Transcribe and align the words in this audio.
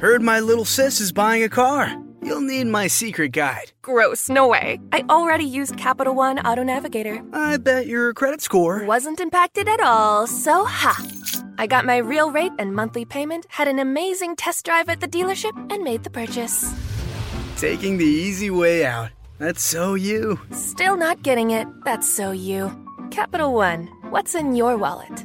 Heard 0.00 0.20
my 0.20 0.40
little 0.40 0.66
sis 0.66 1.00
is 1.00 1.10
buying 1.10 1.42
a 1.42 1.48
car. 1.48 1.96
You'll 2.20 2.42
need 2.42 2.66
my 2.66 2.86
secret 2.86 3.32
guide. 3.32 3.72
Gross, 3.80 4.28
no 4.28 4.46
way. 4.46 4.78
I 4.92 5.02
already 5.08 5.44
used 5.44 5.78
Capital 5.78 6.14
One 6.14 6.38
Auto 6.40 6.62
Navigator. 6.62 7.22
I 7.32 7.56
bet 7.56 7.86
your 7.86 8.12
credit 8.12 8.42
score 8.42 8.84
wasn't 8.84 9.20
impacted 9.20 9.68
at 9.68 9.80
all, 9.80 10.26
so 10.26 10.66
ha. 10.66 11.02
I 11.56 11.66
got 11.66 11.86
my 11.86 11.96
real 11.96 12.30
rate 12.30 12.52
and 12.58 12.74
monthly 12.74 13.06
payment, 13.06 13.46
had 13.48 13.68
an 13.68 13.78
amazing 13.78 14.36
test 14.36 14.66
drive 14.66 14.90
at 14.90 15.00
the 15.00 15.08
dealership, 15.08 15.54
and 15.72 15.82
made 15.82 16.04
the 16.04 16.10
purchase. 16.10 16.74
Taking 17.56 17.96
the 17.96 18.04
easy 18.04 18.50
way 18.50 18.84
out. 18.84 19.08
That's 19.38 19.62
so 19.62 19.94
you. 19.94 20.38
Still 20.50 20.98
not 20.98 21.22
getting 21.22 21.52
it. 21.52 21.68
That's 21.86 22.06
so 22.06 22.32
you. 22.32 22.70
Capital 23.10 23.54
One, 23.54 23.86
what's 24.10 24.34
in 24.34 24.54
your 24.54 24.76
wallet? 24.76 25.24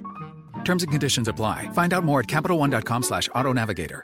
Terms 0.64 0.84
and 0.84 0.92
conditions 0.92 1.28
apply. 1.28 1.68
Find 1.74 1.94
out 1.94 2.06
more 2.06 2.22
at 2.22 2.28
CapitalOne.com 2.28 3.04
slash 3.04 3.28
AutoNavigator. 3.30 4.04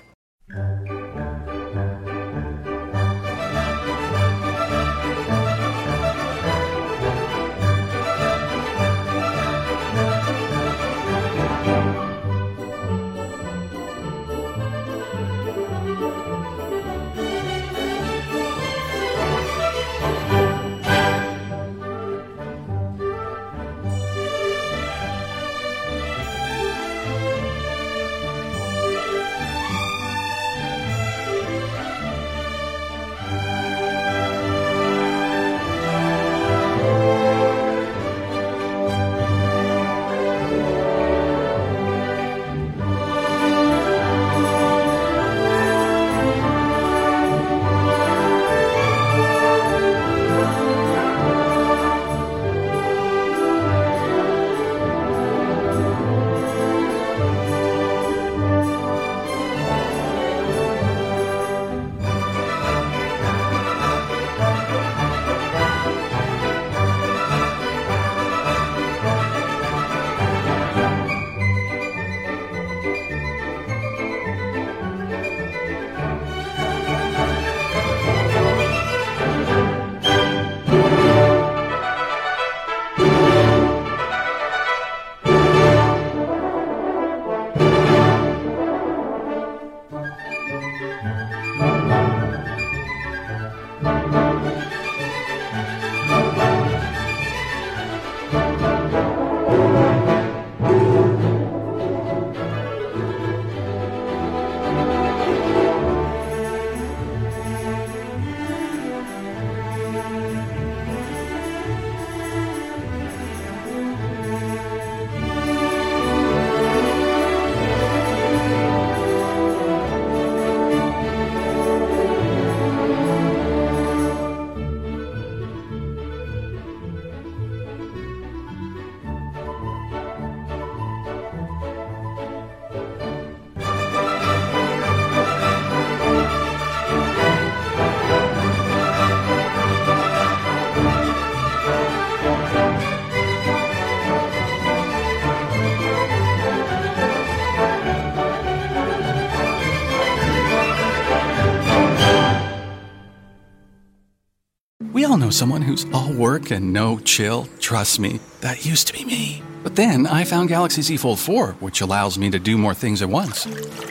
all 155.11 155.17
know 155.17 155.29
someone 155.29 155.61
who's 155.61 155.85
all 155.93 156.13
work 156.13 156.51
and 156.51 156.71
no 156.71 156.97
chill. 156.99 157.45
Trust 157.59 157.99
me, 157.99 158.21
that 158.39 158.65
used 158.65 158.87
to 158.87 158.93
be 158.93 159.03
me. 159.03 159.43
But 159.61 159.75
then 159.75 160.07
I 160.07 160.23
found 160.23 160.47
Galaxy 160.47 160.81
Z 160.81 160.97
Fold 160.97 161.19
4, 161.19 161.51
which 161.59 161.81
allows 161.81 162.17
me 162.17 162.31
to 162.31 162.39
do 162.39 162.57
more 162.57 162.73
things 162.73 163.01
at 163.01 163.09
once. 163.09 163.45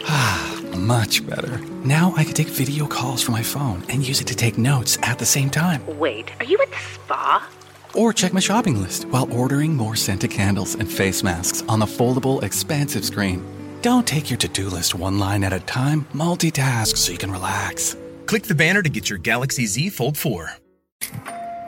Ah, 0.07 0.63
much 0.79 1.27
better. 1.27 1.59
Now 1.85 2.15
I 2.17 2.25
can 2.25 2.33
take 2.33 2.49
video 2.49 2.87
calls 2.87 3.21
from 3.21 3.35
my 3.35 3.43
phone 3.43 3.85
and 3.91 4.07
use 4.07 4.23
it 4.23 4.29
to 4.29 4.35
take 4.35 4.57
notes 4.57 4.97
at 5.03 5.19
the 5.19 5.27
same 5.27 5.51
time. 5.51 5.83
Wait, 5.99 6.31
are 6.41 6.47
you 6.47 6.59
at 6.63 6.71
the 6.71 6.79
spa? 6.95 7.47
Or 7.95 8.15
check 8.15 8.33
my 8.33 8.41
shopping 8.41 8.81
list 8.81 9.05
while 9.09 9.31
ordering 9.31 9.77
more 9.77 9.97
scented 9.97 10.31
candles 10.31 10.75
and 10.75 10.91
face 10.91 11.23
masks 11.23 11.63
on 11.69 11.81
the 11.81 11.87
foldable, 11.87 12.43
expansive 12.43 13.05
screen. 13.05 13.45
Don't 13.83 14.07
take 14.07 14.31
your 14.31 14.39
to 14.39 14.49
do 14.49 14.71
list 14.71 14.95
one 14.95 15.19
line 15.19 15.45
at 15.45 15.53
a 15.53 15.61
time, 15.61 16.07
multitask 16.15 16.97
so 16.97 17.13
you 17.13 17.19
can 17.19 17.31
relax. 17.31 17.95
Click 18.25 18.45
the 18.45 18.55
banner 18.55 18.81
to 18.81 18.89
get 18.89 19.11
your 19.11 19.19
Galaxy 19.19 19.67
Z 19.67 19.91
Fold 19.91 20.17
4. 20.17 20.60